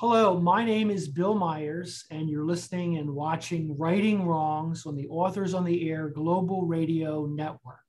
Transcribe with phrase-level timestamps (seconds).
[0.00, 5.08] Hello, my name is Bill Myers, and you're listening and watching Writing Wrongs on the
[5.08, 7.80] Authors on the Air Global Radio Network.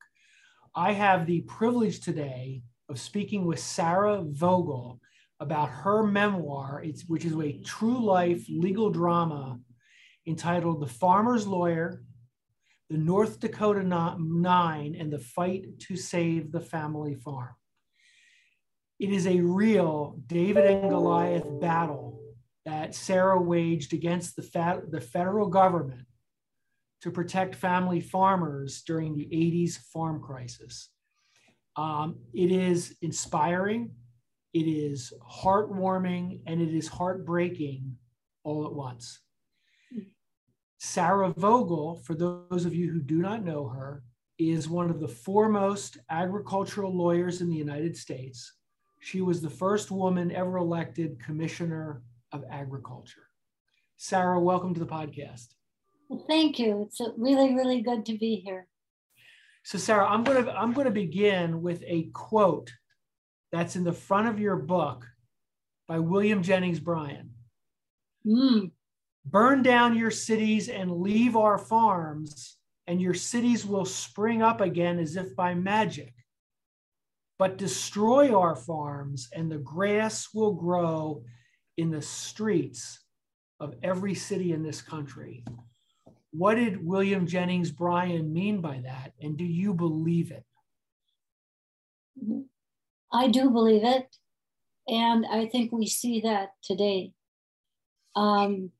[0.73, 5.00] I have the privilege today of speaking with Sarah Vogel
[5.39, 9.60] about her memoir, which is a true life legal drama
[10.26, 12.04] entitled The Farmer's Lawyer,
[12.89, 17.54] The North Dakota Nine, and the Fight to Save the Family Farm.
[19.00, 22.20] It is a real David and Goliath battle
[22.66, 26.05] that Sarah waged against the, the federal government
[27.02, 30.89] to protect family farmers during the 80s farm crisis.
[31.77, 33.91] Um, it is inspiring,
[34.53, 37.95] it is heartwarming, and it is heartbreaking
[38.44, 39.22] all at once.
[40.80, 44.03] Sarah Vogel, for those of you who do not know her,
[44.38, 48.53] is one of the foremost agricultural lawyers in the United States.
[48.99, 53.28] She was the first woman ever elected Commissioner of Agriculture.
[53.97, 55.47] Sarah, welcome to the podcast.
[56.09, 56.83] Well, thank you.
[56.88, 58.67] It's really, really good to be here.
[59.64, 62.72] So, Sarah, I'm going to I'm going to begin with a quote
[63.52, 65.05] that's in the front of your book
[65.88, 67.31] by William Jennings Bryan.
[68.25, 68.72] Mm.
[69.25, 75.00] Burn down your cities and leave our farms, and your cities will spring up again
[75.00, 76.14] as if by magic
[77.40, 81.23] but destroy our farms, and the grass will grow
[81.78, 83.00] in the streets
[83.62, 85.45] of every city in this country.
[86.32, 89.14] What did William Jennings Bryan mean by that?
[89.22, 90.44] And do you believe it?
[93.12, 94.14] I do believe it.
[94.90, 97.14] And I think we see that today.
[98.16, 98.72] Um,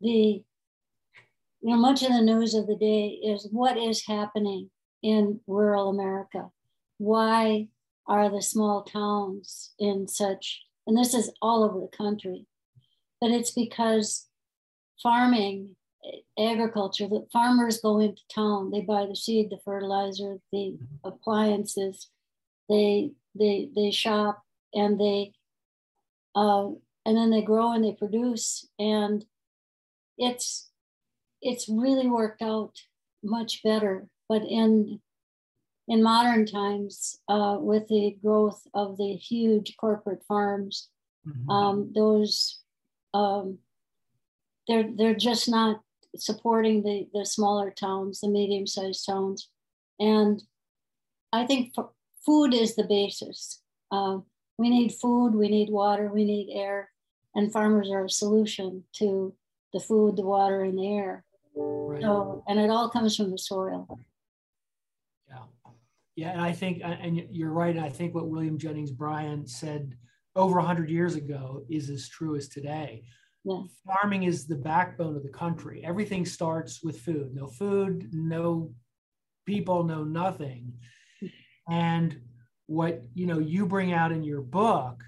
[0.00, 0.42] the
[1.60, 4.70] you know, much of the news of the day is what is happening
[5.02, 6.50] in rural America
[6.98, 7.68] why
[8.06, 12.46] are the small towns in such, and this is all over the country,
[13.20, 14.26] but it's because
[15.02, 15.76] farming,
[16.38, 22.08] agriculture, the farmers go into town, they buy the seed, the fertilizer, the appliances,
[22.68, 24.42] they they they shop
[24.74, 25.32] and they
[26.34, 26.66] uh,
[27.04, 29.24] and then they grow and they produce and
[30.18, 30.70] it's
[31.42, 32.72] it's really worked out
[33.22, 35.00] much better but in
[35.88, 40.88] in modern times, uh, with the growth of the huge corporate farms,
[41.26, 41.50] mm-hmm.
[41.50, 42.60] um, those
[43.14, 43.58] um,
[44.66, 45.80] they're they're just not
[46.16, 49.48] supporting the the smaller towns, the medium sized towns,
[50.00, 50.42] and
[51.32, 51.74] I think
[52.24, 53.62] food is the basis.
[53.90, 54.18] Uh,
[54.58, 56.90] we need food, we need water, we need air,
[57.34, 59.34] and farmers are a solution to
[59.72, 61.24] the food, the water, and the air.
[61.54, 62.02] Right.
[62.02, 63.98] So, and it all comes from the soil.
[66.16, 67.76] Yeah, and I think, and you're right.
[67.76, 69.94] And I think what William Jennings Bryan said
[70.34, 73.04] over 100 years ago is as true as today.
[73.44, 73.60] Yeah.
[73.86, 75.82] Farming is the backbone of the country.
[75.84, 77.34] Everything starts with food.
[77.34, 78.72] No food, no
[79.44, 80.72] people, no nothing.
[81.68, 82.18] And
[82.66, 85.04] what you know you bring out in your book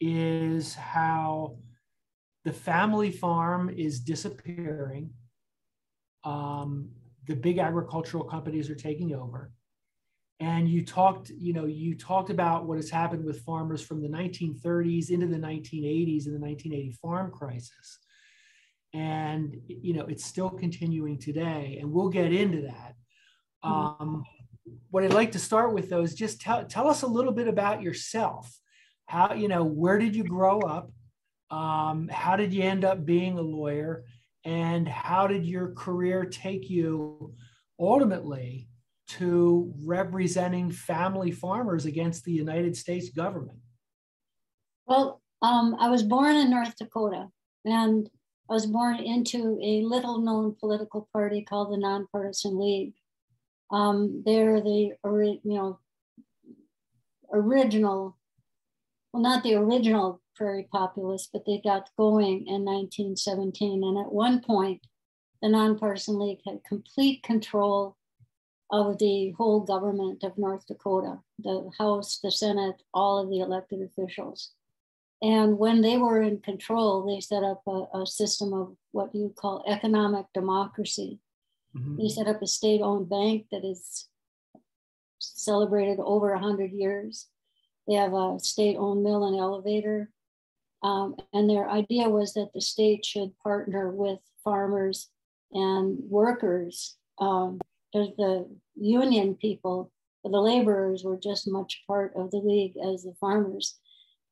[0.00, 1.58] is how
[2.44, 5.10] the family farm is disappearing.
[6.24, 6.90] Um,
[7.26, 9.52] the big agricultural companies are taking over
[10.40, 14.08] and you talked you know you talked about what has happened with farmers from the
[14.08, 17.98] 1930s into the 1980s and the 1980 farm crisis.
[18.94, 22.94] And you know it's still continuing today and we'll get into that.
[23.64, 24.02] Mm-hmm.
[24.02, 24.24] um,
[24.90, 27.48] what i'd like to start with though is just tell, tell us a little bit
[27.48, 28.56] about yourself.
[29.06, 30.92] How you know where did you grow up?
[31.50, 34.04] Um, how did you end up being a lawyer?
[34.44, 37.34] And how did your career take you
[37.80, 38.68] ultimately
[39.08, 43.58] to representing family farmers against the United States government?
[44.86, 47.28] Well, um, I was born in North Dakota,
[47.64, 48.08] and
[48.50, 52.94] I was born into a little known political party called the Nonpartisan League.
[53.70, 55.78] Um, they're the you know
[57.32, 58.16] original,
[59.12, 63.84] well, not the original prairie populists, but they got going in 1917.
[63.84, 64.80] And at one point,
[65.42, 67.97] the Nonpartisan League had complete control
[68.70, 73.80] of the whole government of North Dakota, the House, the Senate, all of the elected
[73.82, 74.52] officials.
[75.20, 79.32] And when they were in control, they set up a, a system of what you
[79.36, 81.18] call economic democracy.
[81.76, 81.96] Mm-hmm.
[81.96, 84.08] They set up a state owned bank that is
[85.18, 87.26] celebrated over 100 years.
[87.86, 90.10] They have a state owned mill and elevator.
[90.82, 95.10] Um, and their idea was that the state should partner with farmers
[95.50, 97.58] and workers um,
[97.92, 99.90] the union people,
[100.24, 103.78] the laborers were just much part of the league as the farmers.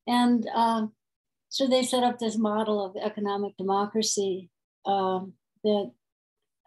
[0.06, 0.86] And uh,
[1.48, 4.50] so they set up this model of economic democracy
[4.84, 5.32] um,
[5.64, 5.90] that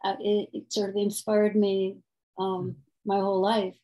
[0.04, 1.98] uh, it, it, sort of inspired me
[2.38, 2.76] um,
[3.06, 3.76] my whole life.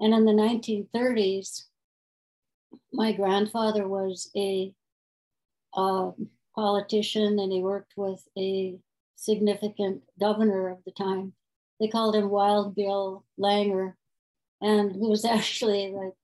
[0.00, 1.64] And in the 1930s,
[2.92, 4.72] my grandfather was a
[5.74, 6.10] uh,
[6.54, 8.78] politician and he worked with a
[9.16, 11.32] significant governor of the time.
[11.82, 13.94] They called him Wild Bill Langer.
[14.60, 16.14] And he was actually like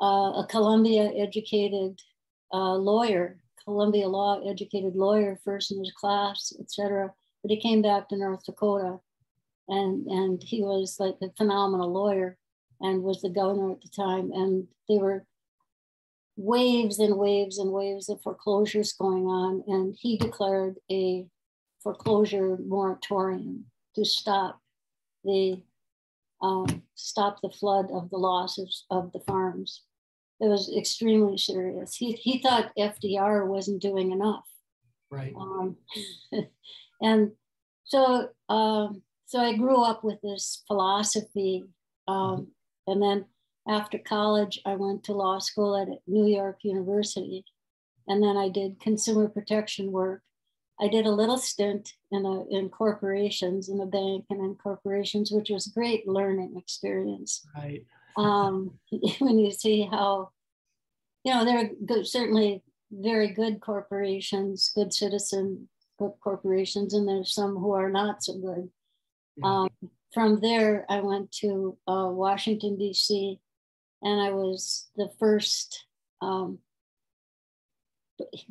[0.00, 2.00] uh, a Columbia educated
[2.50, 7.12] uh, lawyer, Columbia law educated lawyer, first in his class, etc.
[7.42, 9.00] But he came back to North Dakota
[9.68, 12.38] and, and he was like a phenomenal lawyer
[12.80, 14.32] and was the governor at the time.
[14.32, 15.26] And they were
[16.38, 19.62] waves and waves and waves of foreclosures going on.
[19.66, 21.26] And he declared a
[21.82, 23.66] foreclosure moratorium
[23.98, 24.60] to stop
[25.24, 25.62] the
[26.40, 29.82] um, stop the flood of the losses of the farms.
[30.40, 31.96] It was extremely serious.
[31.96, 34.46] He, he thought FDR wasn't doing enough.
[35.10, 35.34] Right.
[35.36, 35.76] Um,
[37.02, 37.32] and
[37.84, 41.64] so um, so I grew up with this philosophy.
[42.06, 42.48] Um,
[42.86, 43.26] and then
[43.68, 47.44] after college, I went to law school at New York University.
[48.06, 50.22] And then I did consumer protection work.
[50.80, 55.30] I did a little stint in, a, in corporations, in a bank and in corporations,
[55.32, 57.44] which was a great learning experience.
[57.56, 57.84] Right.
[58.16, 58.78] um,
[59.18, 60.30] when you see how,
[61.24, 67.34] you know, there are good, certainly very good corporations, good citizen good corporations, and there's
[67.34, 68.70] some who are not so good.
[69.42, 69.68] Um,
[70.12, 73.38] from there, I went to uh, Washington, D.C.,
[74.02, 75.86] and I was the first
[76.20, 76.58] um,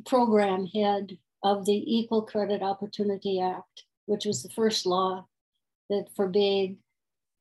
[0.06, 5.26] program head of the Equal Credit Opportunity Act, which was the first law
[5.88, 6.78] that forbade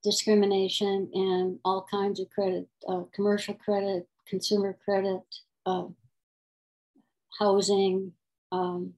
[0.04, 5.22] discrimination in all kinds of credit, uh, commercial credit, consumer credit,
[5.66, 5.86] uh,
[7.40, 8.14] housing,
[8.52, 8.94] um,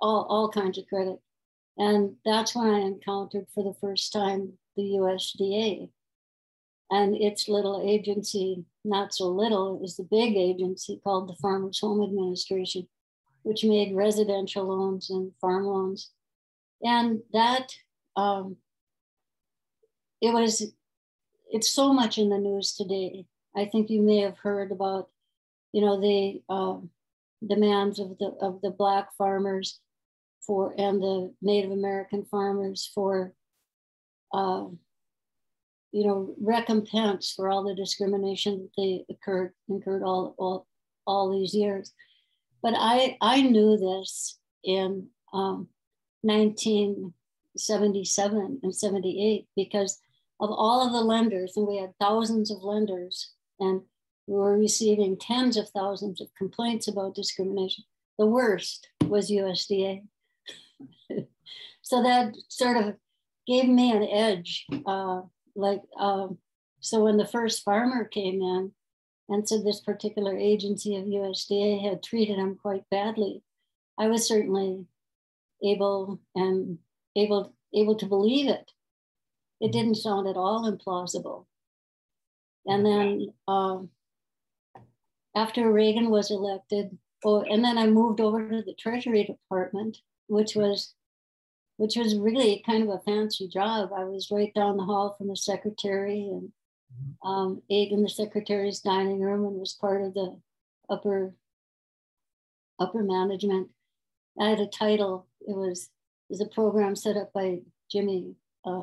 [0.00, 1.20] all, all kinds of credit.
[1.76, 5.90] And that's when I encountered for the first time the USDA
[6.90, 12.02] and its little agency, not so little, is the big agency called the Farmers Home
[12.02, 12.88] Administration,
[13.48, 16.10] which made residential loans and farm loans.
[16.82, 17.72] And that,
[18.14, 18.56] um,
[20.20, 20.70] it was,
[21.50, 23.24] it's so much in the news today.
[23.56, 25.08] I think you may have heard about,
[25.72, 26.76] you know, the uh,
[27.46, 29.80] demands of the of the black farmers
[30.42, 33.32] for and the Native American farmers for,
[34.34, 34.66] uh,
[35.92, 40.66] you know, recompense for all the discrimination that they occurred incurred all all
[41.06, 41.94] all these years.
[42.62, 45.68] But I I knew this in um,
[46.22, 50.00] 1977 and 78 because
[50.40, 53.80] of all of the lenders, and we had thousands of lenders, and
[54.26, 57.84] we were receiving tens of thousands of complaints about discrimination.
[58.18, 60.02] The worst was USDA
[61.82, 62.94] so that sort of
[63.46, 64.66] gave me an edge.
[64.86, 65.22] Uh,
[65.54, 66.38] like, um,
[66.80, 68.72] so when the first farmer came in
[69.28, 73.42] and said this particular agency of USDA had treated him quite badly,
[73.98, 74.86] I was certainly
[75.62, 76.78] able and
[77.16, 78.70] able able to believe it.
[79.60, 81.46] It didn't sound at all implausible.
[82.66, 83.80] And then uh,
[85.34, 90.54] after Reagan was elected, oh, and then I moved over to the Treasury Department which
[90.54, 90.94] was
[91.76, 93.90] which was really kind of a fancy job.
[93.96, 96.52] I was right down the hall from the secretary and
[97.22, 100.38] um, ate in the secretary's dining room and was part of the
[100.88, 101.34] upper
[102.78, 103.68] upper management.
[104.40, 105.26] I had a title.
[105.40, 105.90] It was
[106.28, 108.82] it was a program set up by Jimmy uh,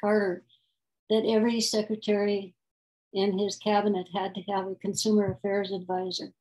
[0.00, 0.44] Carter
[1.08, 2.54] that every secretary
[3.12, 6.32] in his cabinet had to have a consumer affairs advisor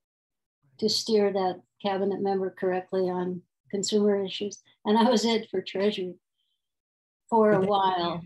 [0.79, 6.15] to steer that cabinet member correctly on consumer issues, and I was it for Treasury
[7.29, 8.21] for a while.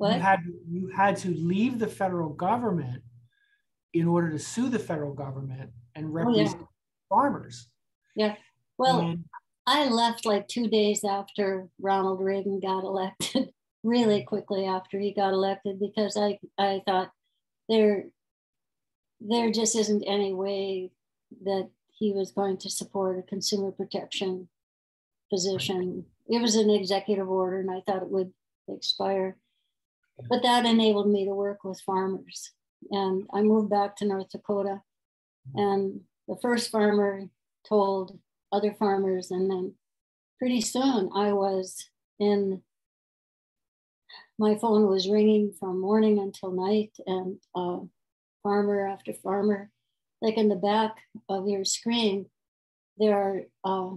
[0.00, 0.16] You, what?
[0.16, 3.02] You had you had to leave the federal government
[3.92, 6.66] in order to sue the federal government and represent oh, yeah.
[7.08, 7.68] farmers.
[8.14, 8.34] Yeah.
[8.78, 9.24] Well, and,
[9.66, 13.50] I left like two days after Ronald Reagan got elected,
[13.82, 17.10] really quickly after he got elected, because I, I thought
[17.68, 18.06] there,
[19.20, 20.90] there just isn't any way
[21.44, 24.48] that he was going to support a consumer protection
[25.30, 26.06] position.
[26.28, 28.32] It was an executive order, and I thought it would
[28.68, 29.36] expire.
[30.28, 32.52] But that enabled me to work with farmers.
[32.90, 34.82] And I moved back to North Dakota.
[35.54, 37.28] And the first farmer
[37.68, 38.18] told
[38.52, 39.74] other farmers, and then
[40.38, 42.62] pretty soon I was in
[44.38, 47.78] my phone was ringing from morning until night, and uh,
[48.42, 49.70] farmer after farmer
[50.20, 50.96] like in the back
[51.28, 52.26] of your screen,
[52.98, 53.96] there are uh,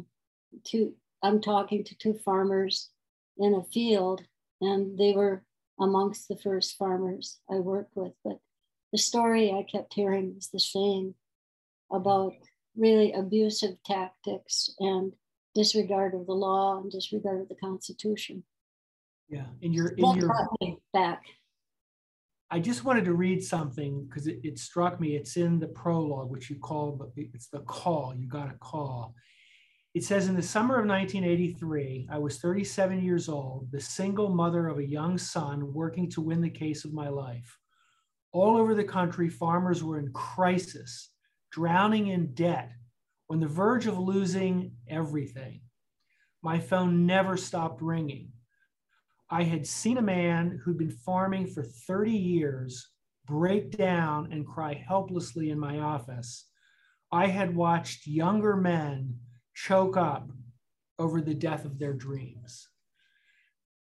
[0.63, 2.89] two, I'm talking to two farmers
[3.37, 4.21] in a field,
[4.61, 5.43] and they were
[5.79, 8.13] amongst the first farmers I worked with.
[8.23, 8.39] But
[8.91, 11.15] the story I kept hearing was the same
[11.91, 12.33] about
[12.75, 15.13] really abusive tactics and
[15.55, 18.43] disregard of the law and disregard of the Constitution.
[19.29, 20.31] Yeah, in your in your
[20.93, 21.23] back.
[22.51, 25.15] I just wanted to read something because it, it, struck me.
[25.15, 28.13] It's in the prologue, which you call, but it's the call.
[28.15, 29.15] You got a call.
[29.93, 34.67] It says in the summer of 1983, I was 37 years old, the single mother
[34.67, 37.59] of a young son working to win the case of my life.
[38.31, 41.11] All over the country, farmers were in crisis,
[41.51, 42.71] drowning in debt,
[43.29, 45.61] on the verge of losing everything.
[46.41, 48.31] My phone never stopped ringing.
[49.29, 52.89] I had seen a man who'd been farming for 30 years
[53.27, 56.47] break down and cry helplessly in my office.
[57.11, 59.19] I had watched younger men
[59.53, 60.29] choke up
[60.99, 62.69] over the death of their dreams.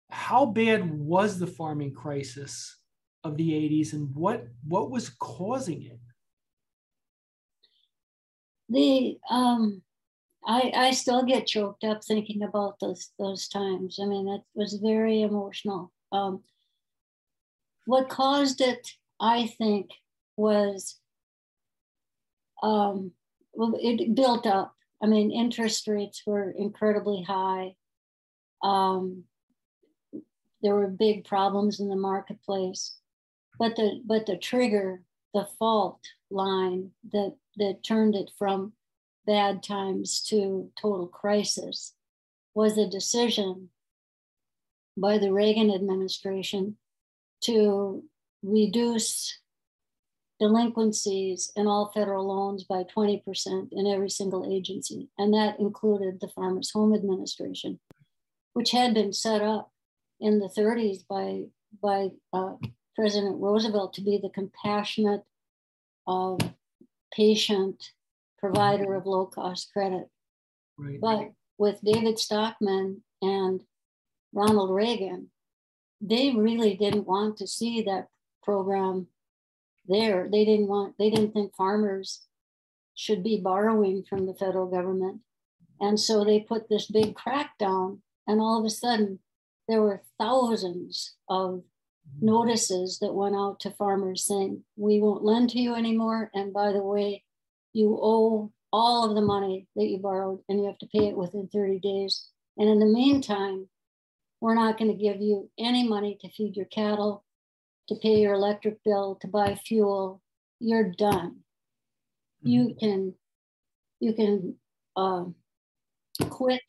[0.10, 2.78] How bad was the farming crisis
[3.24, 6.00] of the 80s and what, what was causing it?
[8.70, 9.82] The um,
[10.46, 14.00] I, I still get choked up thinking about those those times.
[14.02, 15.92] I mean, it was very emotional.
[16.12, 16.44] Um,
[17.86, 18.88] what caused it,
[19.20, 19.90] I think,
[20.38, 21.00] was
[22.62, 23.12] um,
[23.54, 24.76] well, it built up.
[25.02, 27.76] I mean, interest rates were incredibly high.
[28.62, 29.24] Um,
[30.62, 32.98] there were big problems in the marketplace,
[33.58, 35.04] but the but the trigger,
[35.34, 38.74] the fault line that that turned it from
[39.26, 41.94] bad times to total crisis
[42.54, 43.70] was a decision
[44.98, 46.76] by the Reagan administration
[47.42, 48.04] to
[48.44, 49.40] reduce
[50.40, 55.10] delinquencies in all federal loans by 20% in every single agency.
[55.18, 57.80] And that included the Farmers Home Administration,
[58.54, 59.72] which had been set up
[60.20, 61.46] in the 30s by,
[61.82, 62.56] by uh,
[62.96, 65.24] President Roosevelt to be the compassionate,
[66.08, 66.38] uh,
[67.14, 67.92] patient
[68.38, 70.08] provider of low cost credit.
[70.78, 71.00] Right.
[71.02, 73.62] But with David Stockman and
[74.34, 75.30] Ronald Reagan,
[76.02, 78.08] they really didn't want to see that
[78.42, 79.08] program
[79.90, 80.30] there.
[80.32, 82.26] They didn't want, they didn't think farmers
[82.96, 85.22] should be borrowing from the federal government.
[85.80, 89.20] And so they put this big crackdown, and all of a sudden,
[89.68, 91.64] there were thousands of
[92.22, 96.32] notices that went out to farmers saying, We won't lend to you anymore.
[96.34, 97.24] And by the way,
[97.74, 101.18] you owe all of the money that you borrowed and you have to pay it
[101.18, 102.28] within 30 days.
[102.58, 103.68] And in the meantime,
[104.42, 107.24] we're not going to give you any money to feed your cattle,
[107.90, 110.22] to pay your electric bill, to buy fuel.
[110.60, 111.42] You're done.
[112.46, 112.48] Mm-hmm.
[112.48, 113.14] You can
[114.00, 114.56] you can
[114.96, 115.26] uh,
[116.30, 116.62] quit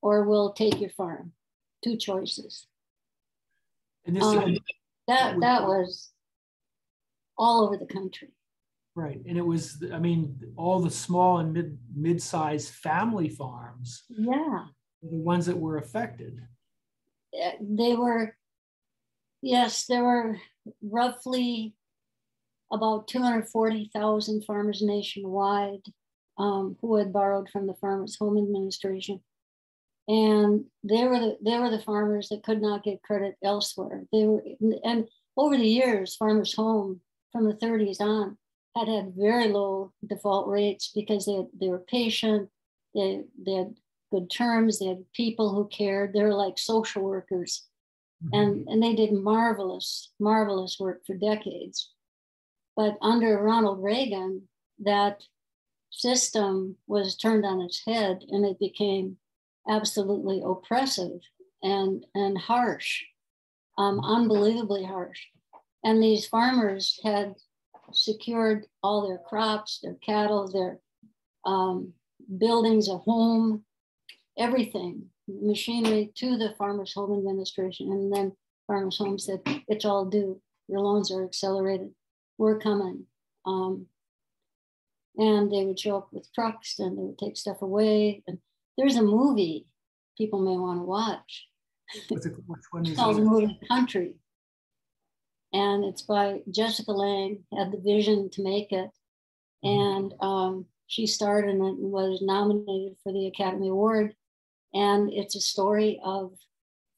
[0.00, 1.32] or we'll take your farm.
[1.84, 2.66] Two choices.
[4.04, 4.56] And this, um,
[5.06, 6.10] that that was
[7.38, 8.28] all over the country.
[8.94, 14.04] Right, and it was I mean all the small and mid mid-sized family farms.
[14.08, 14.64] Yeah,
[15.02, 16.40] the ones that were affected.
[17.60, 18.36] They were,
[19.42, 20.38] yes, there were
[20.82, 21.74] roughly
[22.72, 25.82] about 240,000 farmers nationwide
[26.38, 29.20] um, who had borrowed from the Farmers Home Administration
[30.08, 34.04] and they were the they were the farmers that could not get credit elsewhere.
[34.12, 34.42] They were
[34.84, 38.36] and over the years, Farmers Home from the 30s on
[38.76, 42.48] had had very low default rates because they they were patient,
[42.94, 43.74] they they had
[44.10, 46.12] good terms, they had people who cared.
[46.12, 47.68] They were like social workers.
[48.32, 51.90] And and they did marvelous marvelous work for decades.
[52.76, 54.48] But under Ronald Reagan,
[54.80, 55.22] that
[55.90, 59.18] system was turned on its head, and it became
[59.68, 61.20] absolutely oppressive
[61.62, 63.02] and, and harsh,
[63.78, 65.20] um, unbelievably harsh.
[65.84, 67.34] And these farmers had
[67.92, 70.78] secured all their crops, their cattle, their
[71.44, 71.92] um,
[72.38, 73.64] buildings, a home,
[74.38, 77.92] everything, machinery to the Farmers Home Administration.
[77.92, 78.32] And then
[78.66, 80.40] Farmers Home said, it's all due.
[80.68, 81.90] Your loans are accelerated.
[82.38, 83.06] We're coming.
[83.44, 83.86] Um,
[85.16, 88.22] and they would show up with trucks and they would take stuff away.
[88.26, 88.38] And
[88.78, 89.66] there's a movie
[90.16, 91.46] people may want to watch.
[92.08, 92.24] Which
[92.70, 94.14] one is it's called Moving Country.
[95.52, 98.90] And it's by Jessica Lange, had the vision to make it.
[99.64, 100.06] Mm-hmm.
[100.06, 104.14] And um, she starred in it and was nominated for the Academy Award.
[104.74, 106.32] And it's a story of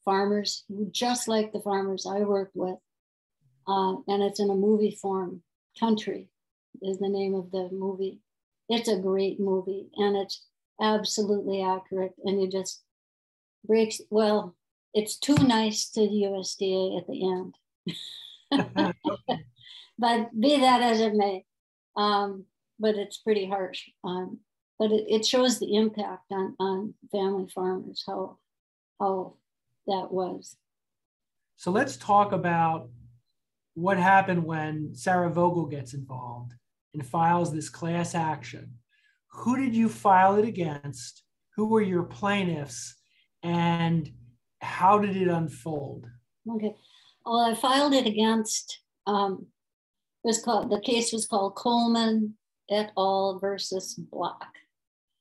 [0.04, 2.78] farmers, just like the farmers I worked with.
[3.66, 5.42] Uh, and it's in a movie form,
[5.78, 6.28] country.
[6.82, 8.20] is the name of the movie.
[8.68, 10.46] It's a great movie and it's
[10.80, 12.14] absolutely accurate.
[12.24, 12.82] And it just
[13.66, 14.54] breaks, well,
[14.92, 17.54] it's too nice to the USDA at the end.
[19.98, 21.44] but be that as it may,
[21.96, 22.44] um,
[22.78, 23.88] but it's pretty harsh.
[24.04, 24.38] Um,
[24.84, 28.36] but it, it shows the impact on, on family farmers, how,
[29.00, 29.34] how
[29.86, 30.58] that was.
[31.56, 32.90] So let's talk about
[33.72, 36.52] what happened when Sarah Vogel gets involved
[36.92, 38.74] and files this class action.
[39.28, 41.22] Who did you file it against?
[41.56, 42.94] Who were your plaintiffs?
[43.42, 44.12] And
[44.60, 46.04] how did it unfold?
[46.56, 46.74] Okay.
[47.24, 49.46] Well, I filed it against, um,
[50.24, 52.34] it was called, the case was called Coleman
[52.70, 53.38] et al.
[53.40, 54.44] versus Block.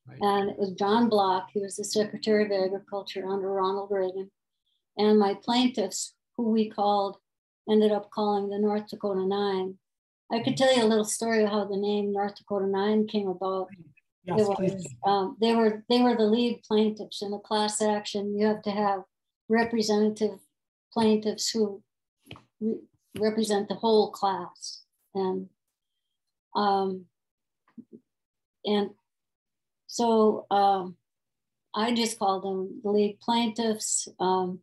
[0.07, 0.17] Right.
[0.22, 4.29] And it was John Block, he was the Secretary of Agriculture under Ronald Reagan.
[4.98, 7.17] And my plaintiffs, who we called,
[7.69, 9.77] ended up calling the North Dakota Nine.
[10.31, 13.27] I could tell you a little story of how the name North Dakota Nine came
[13.27, 13.67] about.
[14.25, 18.38] Yes, was, um, they were they were the lead plaintiffs in a class action.
[18.38, 19.01] You have to have
[19.50, 20.39] representative
[20.93, 21.83] plaintiffs who
[22.62, 22.79] re-
[23.19, 24.83] represent the whole class,
[25.13, 25.50] and
[26.55, 27.05] um,
[28.65, 28.91] and
[29.93, 30.95] so um,
[31.75, 34.07] I just called them the lead plaintiffs.
[34.19, 34.62] Um,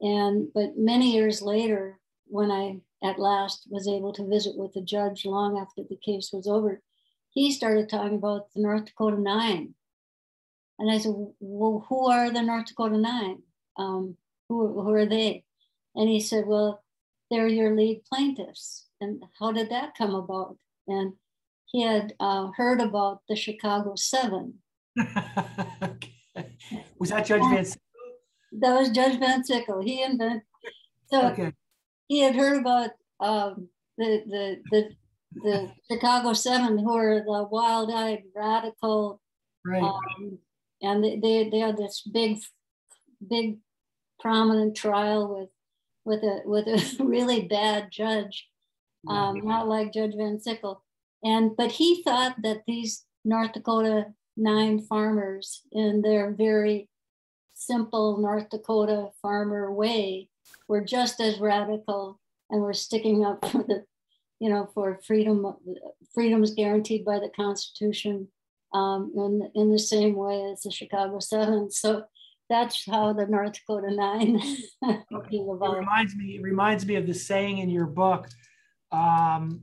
[0.00, 4.80] and but many years later, when I at last was able to visit with the
[4.80, 6.80] judge long after the case was over,
[7.30, 9.74] he started talking about the North Dakota Nine.
[10.78, 13.42] And I said, Well, who are the North Dakota Nine?
[13.76, 14.16] Um,
[14.48, 15.42] who, who are they?
[15.96, 16.80] And he said, Well,
[17.28, 18.86] they're your lead plaintiffs.
[19.00, 20.58] And how did that come about?
[20.86, 21.14] And
[21.74, 24.60] he had uh, heard about the Chicago Seven.
[25.82, 26.14] okay.
[27.00, 27.82] Was that Judge Van Sickle?
[28.60, 29.82] That was Judge Van Sickle.
[29.82, 30.42] He invented.
[31.06, 31.52] So okay.
[32.06, 34.88] he had heard about um, the, the, the
[35.42, 39.20] the Chicago Seven, who are the wild-eyed radical,
[39.66, 39.82] right?
[39.82, 40.38] Um,
[40.80, 42.38] and they, they they had this big,
[43.28, 43.58] big,
[44.20, 45.48] prominent trial with
[46.04, 48.48] with a with a really bad judge,
[49.08, 50.84] um, not like Judge Van Sickle,
[51.24, 54.06] and but he thought that these North Dakota
[54.36, 56.88] nine farmers, in their very
[57.54, 60.28] simple North Dakota farmer way,
[60.68, 63.84] were just as radical and were sticking up for the
[64.40, 65.54] you know, for freedom,
[66.14, 68.28] freedoms guaranteed by the Constitution
[68.74, 71.70] um, in, in the same way as the Chicago Seven.
[71.70, 72.04] So
[72.50, 74.40] that's how the North Dakota Nine.
[75.72, 78.28] It reminds me, it reminds me of the saying in your book,
[78.92, 79.62] um,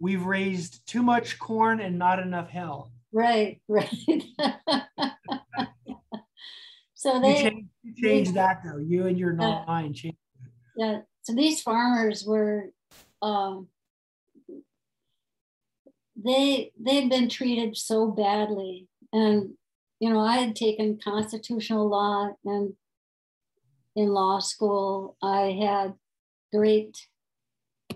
[0.00, 2.90] we've raised too much corn and not enough hell.
[3.12, 3.88] Right, right.
[6.94, 8.78] so they you changed, you changed they, that though.
[8.78, 10.18] You and your uh, nine changed.
[10.76, 11.00] Yeah.
[11.22, 12.70] So these farmers were
[13.20, 13.68] um,
[16.24, 19.50] they they've been treated so badly and
[20.00, 22.74] you know i had taken constitutional law and
[23.96, 25.94] in law school i had
[26.52, 26.96] great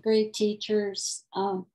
[0.02, 1.66] great teachers um,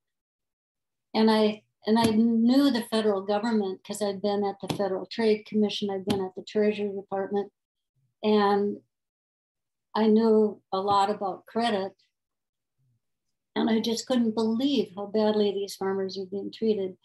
[1.14, 5.44] and i and i knew the federal government because i'd been at the federal trade
[5.46, 7.50] commission i'd been at the treasury department
[8.22, 8.78] and
[9.94, 11.92] i knew a lot about credit
[13.56, 16.96] and I just couldn't believe how badly these farmers are being treated.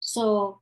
[0.00, 0.60] So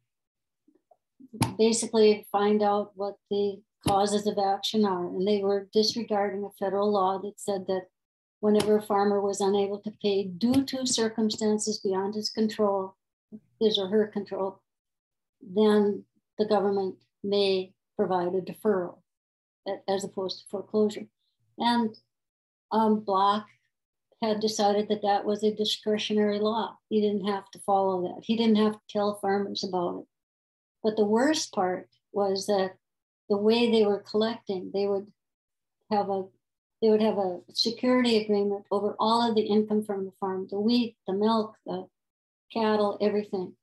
[1.56, 5.06] basically, find out what the causes of action are.
[5.06, 7.86] And they were disregarding a federal law that said that
[8.40, 12.94] whenever a farmer was unable to pay due to circumstances beyond his control,
[13.60, 14.60] his or her control,
[15.40, 16.04] then
[16.38, 18.98] the government may provide a deferral
[19.88, 21.06] as opposed to foreclosure.
[21.58, 21.96] And
[22.70, 23.46] um, Block
[24.22, 26.76] had decided that that was a discretionary law.
[26.88, 28.24] He didn't have to follow that.
[28.24, 30.06] He didn't have to tell farmers about it.
[30.82, 32.74] But the worst part was that
[33.28, 35.06] the way they were collecting, they would
[35.90, 36.24] have a
[36.80, 40.60] they would have a security agreement over all of the income from the farm, the
[40.60, 41.86] wheat, the milk, the
[42.52, 43.54] cattle, everything.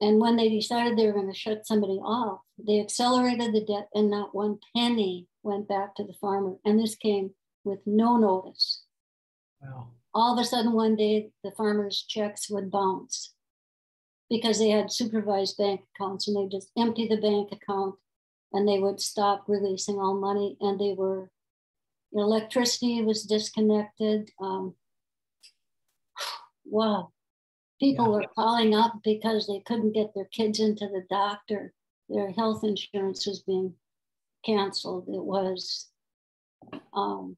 [0.00, 3.88] And when they decided they were going to shut somebody off, they accelerated the debt
[3.94, 6.56] and not one penny went back to the farmer.
[6.64, 7.30] And this came
[7.64, 8.82] with no notice.
[9.60, 9.88] Wow.
[10.14, 13.32] All of a sudden, one day, the farmers' checks would bounce
[14.28, 17.94] because they had supervised bank accounts and they just empty the bank account
[18.52, 21.30] and they would stop releasing all money and they were
[22.14, 24.74] electricity was disconnected um,
[26.64, 27.10] wow
[27.80, 28.10] people yeah.
[28.12, 31.72] were calling up because they couldn't get their kids into the doctor
[32.08, 33.74] their health insurance was being
[34.44, 35.88] canceled it was
[36.94, 37.36] um,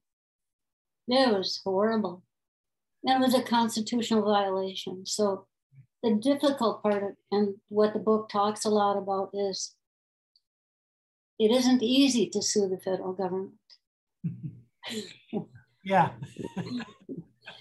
[1.07, 2.23] it was horrible.
[3.03, 5.05] And it was a constitutional violation.
[5.05, 5.45] So
[6.01, 9.75] the difficult part, and what the book talks a lot about, is
[11.37, 13.53] it isn't easy to sue the federal government.
[15.83, 16.11] yeah.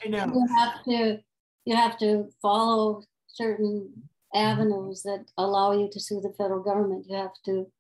[0.05, 0.27] I know.
[0.27, 1.19] You have to
[1.65, 3.91] you have to follow certain
[4.35, 7.07] avenues that allow you to sue the federal government.
[7.09, 7.71] You have to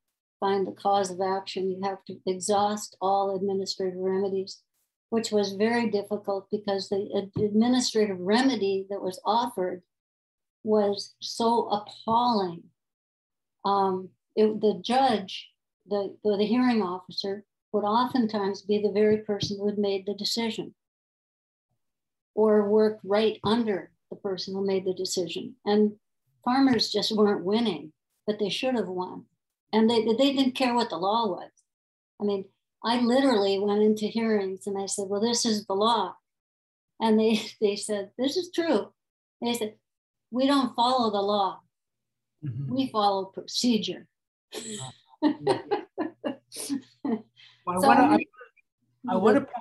[0.41, 1.71] find the cause of action.
[1.71, 4.63] You have to exhaust all administrative remedies,
[5.11, 9.83] which was very difficult because the administrative remedy that was offered
[10.63, 12.65] was so appalling.
[13.65, 15.51] Um, it, the judge,
[15.87, 20.15] the, the, the hearing officer, would oftentimes be the very person who had made the
[20.15, 20.73] decision
[22.37, 25.57] or worked right under the person who made the decision.
[25.65, 25.97] And
[26.45, 27.93] farmers just weren't winning,
[28.29, 29.25] but they should have won.
[29.73, 31.51] And they, they didn't care what the law was.
[32.21, 32.45] I mean,
[32.85, 36.15] I literally went into hearings and I said, well, this is the law.
[37.01, 38.93] And they, they said, this is true.
[39.43, 39.75] They said,
[40.31, 41.59] we don't follow the law.
[42.45, 42.73] Mm-hmm.
[42.73, 44.07] We follow procedure.
[47.67, 48.27] well, I want to
[49.09, 49.53] I, I want to point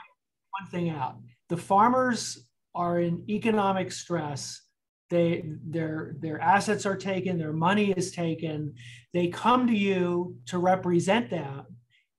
[0.61, 1.17] one thing out.
[1.49, 4.61] The farmers are in economic stress.
[5.09, 8.75] They their their assets are taken their money is taken.
[9.13, 11.65] They come to you to represent them.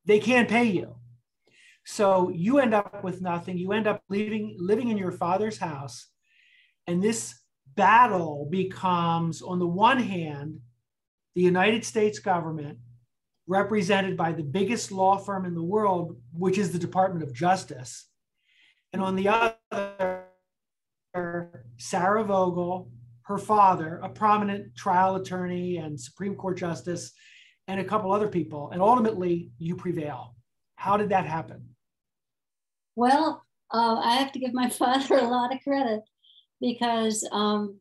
[0.05, 0.97] They can't pay you.
[1.87, 3.59] So you end up with nothing.
[3.59, 6.07] You end up living living in your father's house.
[6.87, 7.35] And this
[7.75, 10.61] battle becomes on the one hand
[11.35, 12.79] the united states government
[13.47, 18.09] represented by the biggest law firm in the world which is the department of justice
[18.95, 20.25] and on the other
[21.77, 22.91] Sarah Vogel,
[23.23, 27.13] her father, a prominent trial attorney and Supreme Court justice,
[27.67, 28.71] and a couple other people.
[28.71, 30.37] And ultimately, you prevail.
[30.77, 31.71] How did that happen?
[32.95, 36.03] Well, uh, I have to give my father a lot of credit
[36.61, 37.81] because um,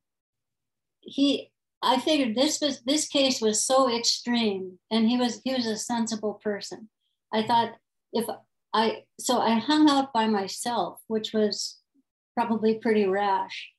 [1.01, 1.51] he.
[1.83, 5.77] I figured this was this case was so extreme, and he was he was a
[5.77, 6.89] sensible person.
[7.33, 7.73] I thought
[8.13, 8.25] if
[8.73, 11.79] I so I hung out by myself, which was
[12.35, 13.69] probably pretty rash.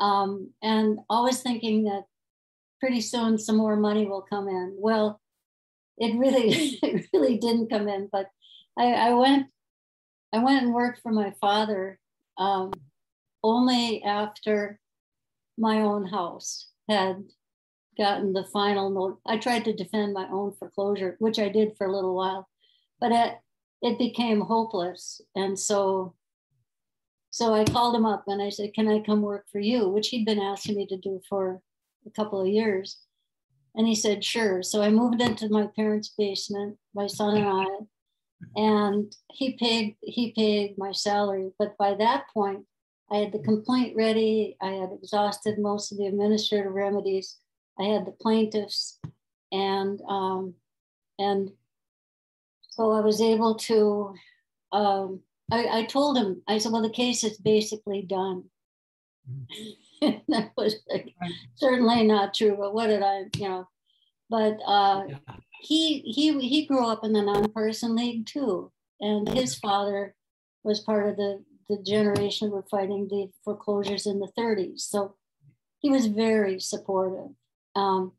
[0.00, 2.04] Um, and always thinking that
[2.80, 4.74] pretty soon some more money will come in.
[4.78, 5.20] Well,
[5.98, 6.48] it really,
[6.82, 8.26] it really didn't come in, but
[8.78, 9.46] I, I went,
[10.32, 11.98] I went and worked for my father
[12.38, 12.72] um,
[13.44, 14.80] only after
[15.58, 17.24] my own house had
[17.98, 19.20] gotten the final note.
[19.26, 22.48] I tried to defend my own foreclosure, which I did for a little while,
[23.00, 23.38] but it,
[23.82, 25.20] it became hopeless.
[25.34, 26.14] And so
[27.32, 29.88] so I called him up and I said, Can I come work for you?
[29.88, 31.62] Which he'd been asking me to do for
[32.06, 32.98] a couple of years.
[33.74, 34.62] And he said, Sure.
[34.62, 37.66] So I moved into my parents' basement, my son and I,
[38.54, 41.52] and he paid he paid my salary.
[41.58, 42.66] But by that point,
[43.12, 44.56] I had the complaint ready.
[44.60, 47.36] I had exhausted most of the administrative remedies.
[47.78, 48.98] I had the plaintiffs,
[49.50, 50.54] and um,
[51.18, 51.50] and
[52.70, 54.14] so I was able to
[54.72, 55.20] um,
[55.52, 58.44] I, I told him, I said, well, the case is basically done.
[59.30, 60.10] Mm-hmm.
[60.32, 61.14] that was like,
[61.56, 63.68] certainly not true, but what did I, you know,
[64.30, 65.18] but uh, yeah.
[65.60, 68.72] he, he, he grew up in the nonpartisan league too.
[69.00, 70.14] And his father
[70.64, 74.80] was part of the, the generation were fighting the foreclosures in the 30s.
[74.80, 75.16] So
[75.78, 77.30] he was very supportive.
[77.74, 78.12] Um,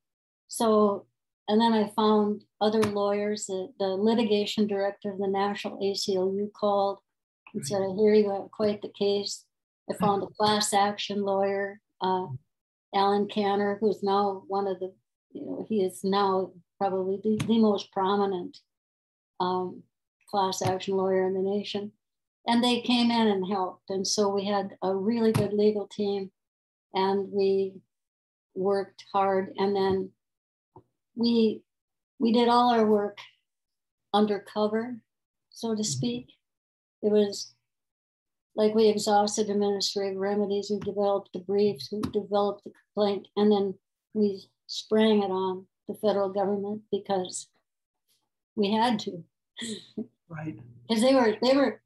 [0.48, 1.06] so,
[1.48, 7.00] and then I found other lawyers, the, the litigation director of the National ACLU called
[7.54, 9.46] and said, I hear you have quite the case.
[9.90, 12.28] I found a class action lawyer, uh,
[12.96, 14.94] Allan Kanner, who's now one of the,
[15.32, 18.60] you know, he is now probably the, the most prominent
[19.40, 19.84] um,
[20.30, 21.92] class action lawyer in the nation.
[22.46, 23.90] And they came in and helped.
[23.90, 26.32] And so we had a really good legal team
[26.94, 27.74] and we
[28.56, 29.54] worked hard.
[29.58, 30.12] And then
[31.16, 31.62] we
[32.20, 33.18] we did all our work
[34.14, 34.98] undercover,
[35.50, 35.84] so to mm-hmm.
[35.84, 36.28] speak.
[37.02, 37.54] It was
[38.56, 43.74] like we exhausted administrative remedies, we developed the briefs, we developed the complaint, and then
[44.14, 47.48] we sprang it on the federal government because
[48.56, 49.24] we had to.
[50.30, 50.58] Right.
[50.90, 51.82] Because they were they were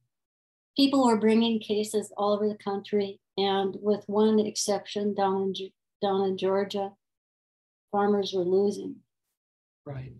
[0.77, 6.21] people were bringing cases all over the country, and with one exception, down in down
[6.25, 6.93] in Georgia,
[7.91, 8.97] farmers were losing.
[9.85, 10.13] Right.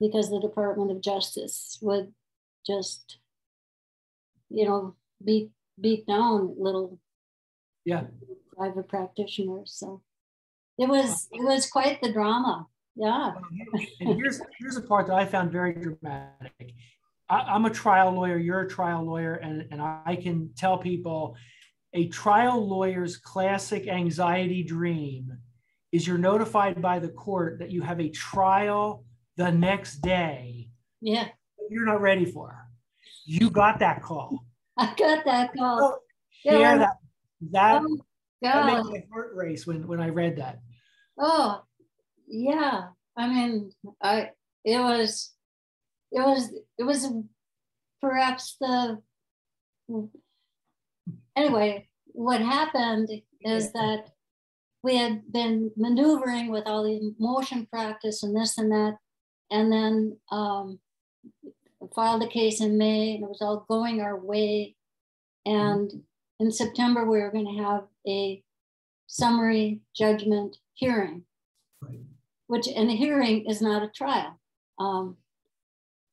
[0.00, 2.12] Because the Department of Justice would
[2.66, 3.18] just
[4.52, 6.98] you know, beat beat down little
[7.84, 8.04] yeah
[8.56, 9.72] private practitioners.
[9.74, 10.02] So
[10.78, 12.66] it was it was quite the drama.
[12.94, 13.32] Yeah.
[14.00, 16.74] and here's here's a part that I found very dramatic.
[17.32, 21.34] I, am a trial lawyer, you're a trial lawyer, and, and I can tell people
[21.94, 25.32] a trial lawyer's classic anxiety dream
[25.92, 29.04] is you're notified by the court that you have a trial
[29.38, 30.68] the next day.
[31.00, 31.28] Yeah.
[31.70, 32.54] You're not ready for.
[33.24, 34.44] You got that call.
[34.76, 36.00] I got that call.
[36.44, 36.76] Yeah.
[36.78, 36.96] that
[37.50, 37.98] that, Oh,
[38.42, 40.60] that made my heart race when when I read that.
[41.18, 41.62] Oh,
[42.26, 42.88] yeah.
[43.16, 43.70] I mean,
[44.02, 44.30] I
[44.64, 45.32] it was
[46.12, 47.08] it was it was
[48.00, 49.00] perhaps the
[51.36, 53.08] anyway, what happened
[53.40, 54.10] is that
[54.82, 58.96] we had been maneuvering with all the motion practice and this and that,
[59.50, 60.78] and then um,
[61.94, 64.76] filed a case in May, and it was all going our way.
[65.46, 65.90] And
[66.40, 68.42] in September, we were going to have a
[69.06, 71.24] summary judgment hearing,
[71.80, 72.00] Right.
[72.46, 74.38] which and a hearing is not a trial.
[74.78, 75.16] Um,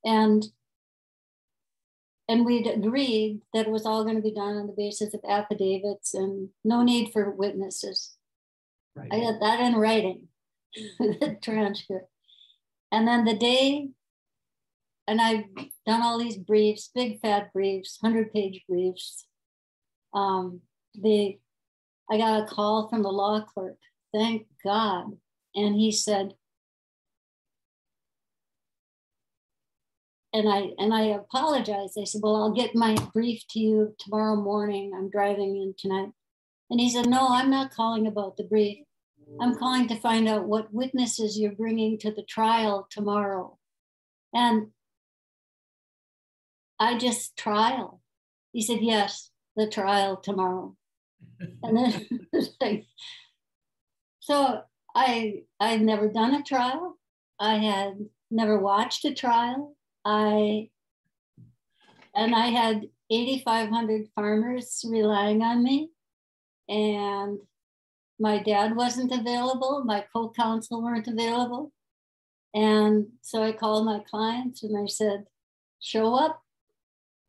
[0.06, 0.46] and
[2.30, 5.22] and we'd agreed that it was all going to be done on the basis of
[5.28, 8.18] affidavits and no need for witnesses.
[8.96, 9.10] Right.
[9.12, 10.28] I got that in writing,
[11.00, 12.08] the transcript.
[12.92, 13.90] And then the day,
[15.08, 15.46] and I've
[15.88, 19.26] done all these briefs, big fat briefs, 100 page briefs.
[20.14, 20.62] Um,
[20.94, 21.40] the,
[22.12, 23.78] I got a call from the law clerk,
[24.14, 25.18] thank God.
[25.56, 26.34] And he said,
[30.34, 31.98] and I and I apologized.
[32.00, 34.94] I said, "Well, I'll get my brief to you tomorrow morning.
[34.96, 36.12] I'm driving in tonight."
[36.70, 38.86] And he said, "No, I'm not calling about the brief.
[39.42, 43.58] I'm calling to find out what witnesses you're bringing to the trial tomorrow."
[44.34, 44.72] And
[46.80, 48.02] I just trial.
[48.54, 50.76] He said, "Yes, the trial tomorrow."
[51.64, 52.28] And then
[54.20, 54.62] so
[54.96, 56.98] I I'd never done a trial.
[57.40, 59.76] I had never watched a trial.
[60.10, 60.70] I
[62.16, 65.92] and I had 8,500 farmers relying on me,
[66.68, 67.38] and
[68.20, 69.84] my dad wasn't available.
[69.86, 71.72] My co-counsel weren't available,
[72.56, 75.28] and so I called my clients and I said,
[75.80, 76.42] "Show up."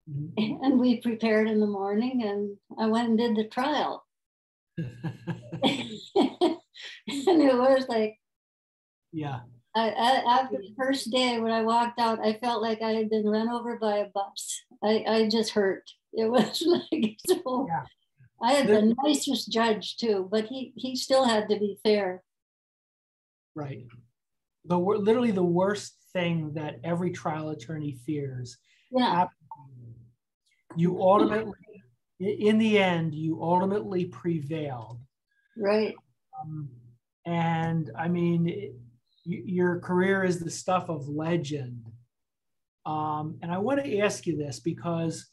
[0.08, 0.58] Mhm.
[0.64, 4.06] And we prepared in the morning, and I went and did the trial.
[5.62, 8.18] and it was like
[9.12, 9.40] yeah.
[9.74, 13.08] I, I, after the first day when I walked out, I felt like I had
[13.08, 14.62] been run over by a bus.
[14.82, 15.88] I, I just hurt.
[16.12, 17.66] It was like so.
[17.68, 17.84] Yeah.
[18.42, 22.22] I had the nicest judge too, but he he still had to be fair.
[23.54, 23.86] Right.
[24.64, 28.56] The literally the worst thing that every trial attorney fears.
[28.90, 29.26] Yeah,
[30.76, 31.52] You ultimately,
[32.18, 35.00] in the end, you ultimately prevailed.
[35.56, 35.94] right.
[36.40, 36.70] Um,
[37.26, 38.74] and I mean, it,
[39.24, 41.86] your career is the stuff of legend.
[42.86, 45.28] Um, and I want to ask you this because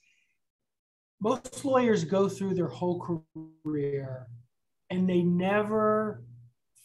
[1.22, 3.28] most lawyers go through their whole
[3.64, 4.28] career
[4.90, 6.24] and they never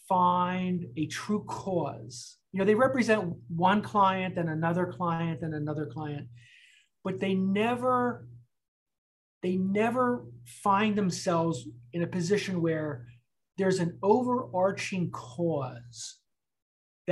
[0.08, 2.38] find a true cause.
[2.52, 6.28] You know, they represent one client and another client and another client,
[7.04, 8.28] but they never
[9.42, 10.24] they never
[10.62, 13.06] find themselves in a position where
[13.58, 16.21] there's an overarching cause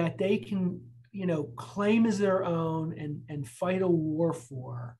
[0.01, 0.81] that they can
[1.13, 4.97] you know claim as their own and and fight a war for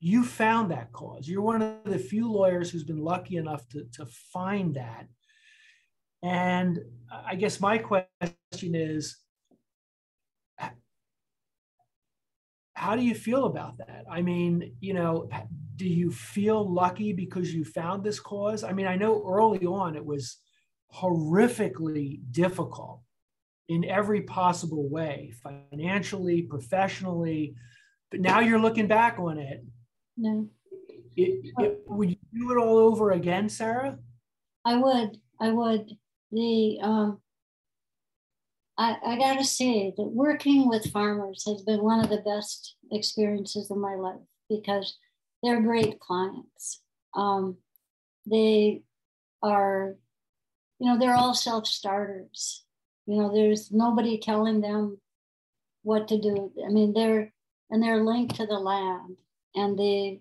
[0.00, 1.26] you found that cause.
[1.26, 5.08] You're one of the few lawyers who's been lucky enough to, to find that.
[6.22, 6.78] And
[7.32, 9.16] i guess my question is
[12.74, 14.04] how do you feel about that?
[14.10, 15.28] I mean you know
[15.76, 18.64] do you feel lucky because you found this cause?
[18.64, 20.38] I mean i know early on it was
[21.02, 23.00] horrifically difficult
[23.68, 27.54] in every possible way financially professionally
[28.10, 29.62] but now you're looking back on it,
[30.16, 30.48] No,
[31.14, 33.98] it, it would you do it all over again sarah
[34.68, 35.18] I would.
[35.40, 35.90] I would.
[36.30, 37.22] The um,
[38.76, 43.70] I, I gotta say that working with farmers has been one of the best experiences
[43.70, 44.98] of my life because
[45.42, 46.82] they're great clients.
[47.16, 47.56] Um,
[48.30, 48.82] they
[49.42, 49.96] are,
[50.78, 52.64] you know, they're all self-starters.
[53.08, 55.00] You know, there's nobody telling them
[55.82, 56.52] what to do.
[56.62, 57.32] I mean, they're
[57.70, 59.16] and they're linked to the land
[59.54, 60.20] and they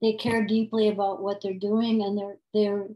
[0.00, 2.88] they care deeply about what they're doing and they're they're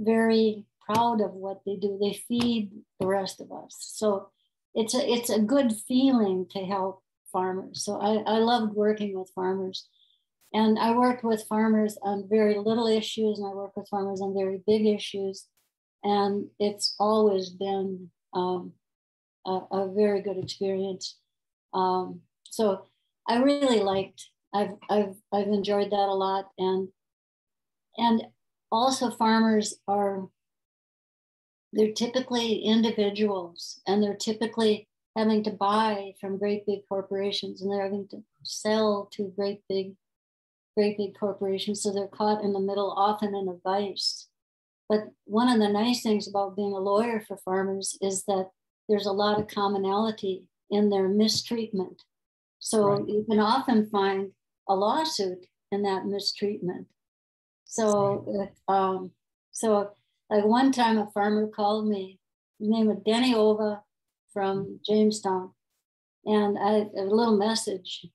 [0.00, 1.98] very proud of what they do.
[2.00, 3.76] They feed the rest of us.
[3.78, 4.30] So
[4.74, 7.84] it's a it's a good feeling to help farmers.
[7.84, 9.88] So I, I loved working with farmers.
[10.52, 14.34] And I worked with farmers on very little issues, and I work with farmers on
[14.34, 15.46] very big issues.
[16.02, 18.72] And it's always been um,
[19.46, 21.16] a, a very good experience.
[21.72, 22.86] Um, so
[23.28, 24.28] I really liked.
[24.52, 26.88] I've I've I've enjoyed that a lot, and
[27.96, 28.26] and
[28.72, 30.28] also farmers are
[31.72, 37.82] they're typically individuals and they're typically having to buy from great big corporations and they're
[37.82, 39.94] having to sell to great big
[40.76, 44.28] great big corporations so they're caught in the middle often in a vice
[44.88, 48.50] but one of the nice things about being a lawyer for farmers is that
[48.90, 52.02] there's a lot of commonality in their mistreatment
[52.58, 53.08] so right.
[53.08, 54.30] you can often find
[54.68, 56.86] a lawsuit in that mistreatment
[57.64, 59.10] so um,
[59.52, 59.90] so
[60.28, 62.18] like one time a farmer called me
[62.58, 63.82] his name was denny ova
[64.32, 65.50] from Jamestown.
[66.24, 68.06] And I a little message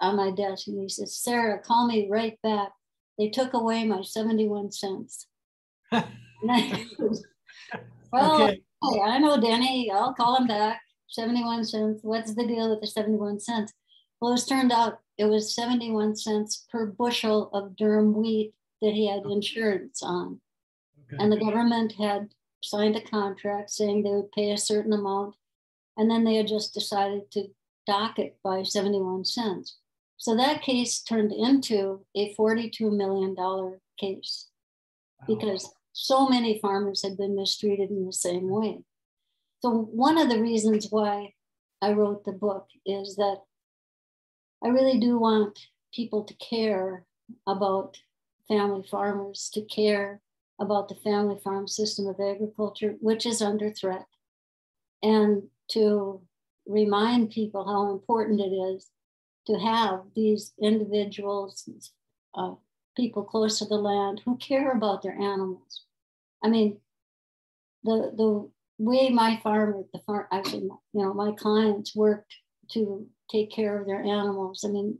[0.00, 2.72] on my desk, and he says, Sarah, call me right back.
[3.18, 5.26] They took away my 71 cents.
[5.92, 6.86] I,
[8.12, 8.62] well, okay.
[8.82, 10.80] I know Denny, I'll call him back.
[11.08, 12.00] 71 cents.
[12.02, 13.72] What's the deal with the 71 cents?
[14.20, 19.08] Well, it turned out it was 71 cents per bushel of durum wheat that he
[19.08, 20.40] had insurance on.
[21.12, 21.22] Okay.
[21.22, 22.28] And the government had
[22.62, 25.34] signed a contract saying they would pay a certain amount
[25.96, 27.48] and then they had just decided to
[27.86, 29.78] dock it by 71 cents.
[30.16, 33.34] So that case turned into a $42 million
[33.98, 34.48] case
[35.26, 38.78] because so many farmers had been mistreated in the same way.
[39.60, 41.34] So, one of the reasons why
[41.82, 43.42] I wrote the book is that
[44.64, 45.58] I really do want
[45.92, 47.04] people to care
[47.46, 47.98] about
[48.48, 50.22] family farmers, to care
[50.58, 54.06] about the family farm system of agriculture, which is under threat.
[55.02, 56.22] And to
[56.66, 58.88] remind people how important it is
[59.48, 61.68] to have these individuals,
[62.34, 62.54] uh,
[62.96, 65.84] people close to the land who care about their animals.
[66.42, 66.78] I mean,
[67.84, 72.34] the the way my farmer, the farm, actually, you know, my clients worked
[72.72, 74.64] to take care of their animals.
[74.64, 74.98] I mean,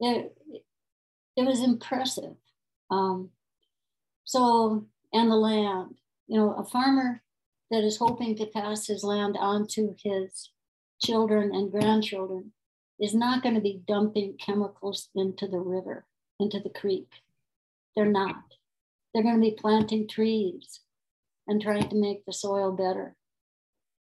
[0.00, 0.36] it
[1.36, 2.34] it was impressive.
[2.90, 3.30] Um,
[4.24, 5.94] so, and the land,
[6.26, 7.22] you know, a farmer
[7.70, 10.50] that is hoping to pass his land on to his
[11.00, 12.52] children and grandchildren
[12.98, 16.06] is not going to be dumping chemicals into the river,
[16.40, 17.08] into the creek.
[17.94, 18.42] They're not.
[19.18, 20.78] They're going to be planting trees
[21.48, 23.16] and trying to make the soil better.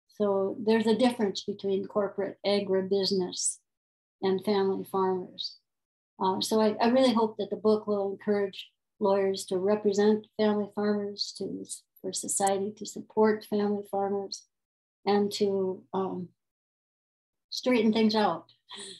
[0.08, 3.58] So there's a difference between corporate agribusiness
[4.22, 5.58] and family farmers.
[6.18, 10.70] Uh, so I, I really hope that the book will encourage lawyers to represent family
[10.74, 11.66] farmers, to
[12.00, 14.44] for society to support family farmers
[15.04, 16.30] and to um,
[17.50, 18.46] straighten things out.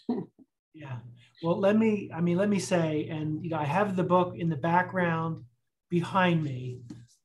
[0.74, 0.98] yeah.
[1.42, 4.34] Well, let me, I mean, let me say, and you know, I have the book
[4.36, 5.44] in the background
[5.94, 6.80] behind me,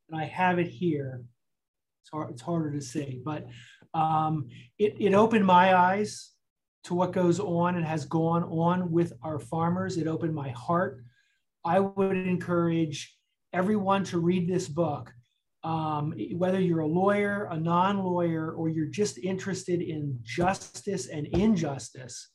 [0.10, 1.24] and I have it here.
[2.04, 3.48] It's hard, it's harder to see, but
[3.94, 6.32] um, it, it opened my eyes
[6.84, 9.98] to what goes on and has gone on with our farmers.
[9.98, 11.04] It opened my heart.
[11.66, 13.18] I would encourage
[13.54, 15.12] everyone to read this book
[15.64, 21.28] um, whether you're a lawyer, a non lawyer, or you're just interested in justice and
[21.28, 22.30] injustice,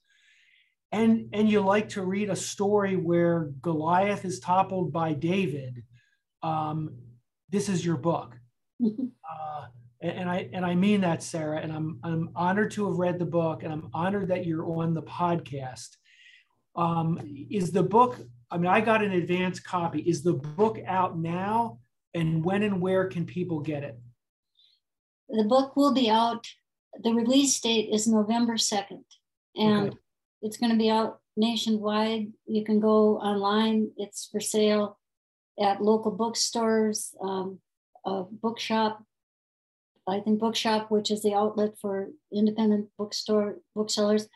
[0.92, 5.82] and, and you like to read a story where Goliath is toppled by David,
[6.44, 6.94] um,
[7.50, 8.36] this is your book.
[8.84, 9.66] uh,
[10.00, 11.60] and I and I mean that, Sarah.
[11.60, 14.94] And I'm I'm honored to have read the book, and I'm honored that you're on
[14.94, 15.88] the podcast.
[16.76, 18.20] Um, is the book?
[18.50, 20.00] I mean, I got an advance copy.
[20.02, 21.78] Is the book out now?
[22.14, 23.98] and when and where can people get it?
[25.28, 26.46] The book will be out.
[27.02, 29.02] The release date is November 2nd,
[29.56, 29.98] and okay.
[30.42, 32.32] it's going to be out nationwide.
[32.46, 34.98] You can go online, it's for sale
[35.60, 37.58] at local bookstores, um,
[38.04, 39.02] a bookshop.
[40.06, 44.28] I think Bookshop, which is the outlet for independent bookstore booksellers,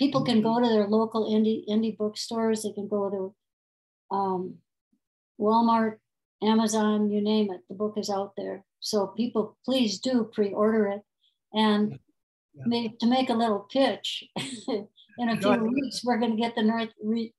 [0.00, 2.62] people can go to their local indie indie bookstores.
[2.62, 4.56] They can go to um,
[5.40, 5.98] Walmart,
[6.42, 7.60] Amazon, you name it.
[7.68, 8.64] The book is out there.
[8.80, 11.02] So people, please do pre-order it.
[11.52, 12.00] And
[12.66, 12.88] yeah.
[12.98, 14.24] to make a little pitch,
[15.18, 16.90] in a few weeks, we're going to get the North,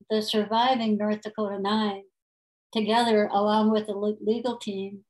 [0.09, 2.03] the surviving North Dakota Nine
[2.73, 5.05] together along with the legal team.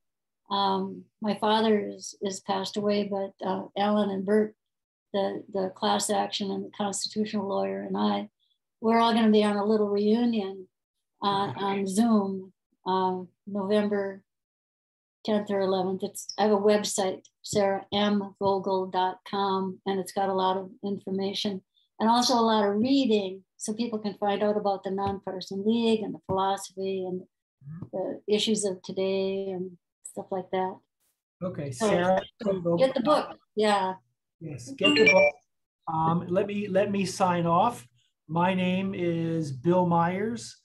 [0.50, 4.56] Um, my father is, is passed away, but uh, Allan and Bert,
[5.14, 8.30] the, the class action and the constitutional lawyer, and I,
[8.80, 10.68] we're all going to be on a little reunion
[11.22, 12.54] uh, on Zoom
[12.86, 14.24] uh, November
[15.28, 16.04] 10th or 11th.
[16.04, 21.64] It's, I have a website, sarahmvogel.com, and it's got a lot of information
[22.00, 26.02] and also a lot of reading so people can find out about the Nonpartisan League
[26.02, 27.24] and the philosophy and
[27.92, 29.72] the issues of today and
[30.04, 30.78] stuff like that.
[31.44, 32.22] Okay, Sarah.
[32.44, 33.36] So get the book.
[33.56, 33.96] Yeah.
[34.40, 35.34] Yes, get the book.
[35.88, 37.88] Um, let me let me sign off.
[38.28, 40.58] My name is Bill Myers.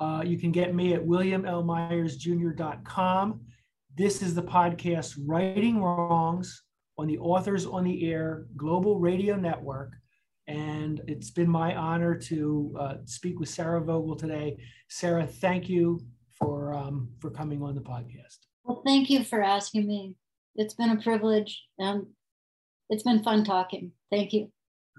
[0.00, 3.40] Uh, you can get me at williamlmyersjr.com.
[3.96, 6.64] This is the podcast Writing Wrongs
[6.98, 9.92] on the Authors on the Air Global Radio Network.
[10.48, 14.56] And it's been my honor to uh, speak with Sarah Vogel today.
[14.88, 16.00] Sarah, thank you
[16.38, 18.38] for, um, for coming on the podcast.
[18.64, 20.16] Well, thank you for asking me.
[20.56, 22.06] It's been a privilege and
[22.88, 23.92] it's been fun talking.
[24.10, 24.50] Thank you.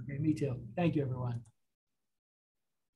[0.03, 0.55] Okay, me too.
[0.75, 1.41] Thank you, everyone.